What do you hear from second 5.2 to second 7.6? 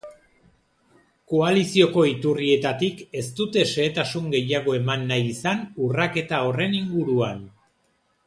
izan urraketa horren inguruan.